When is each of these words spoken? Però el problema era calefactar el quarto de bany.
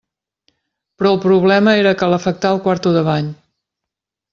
Però 1.01 1.11
el 1.17 1.21
problema 1.27 1.77
era 1.83 1.93
calefactar 2.03 2.57
el 2.59 2.67
quarto 2.67 2.99
de 2.99 3.09
bany. 3.13 3.33